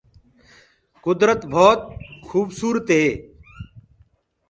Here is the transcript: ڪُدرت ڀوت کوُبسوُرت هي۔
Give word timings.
ڪُدرت 1.03 1.39
ڀوت 1.53 1.79
کوُبسوُرت 2.29 2.87
هي۔ 2.97 3.05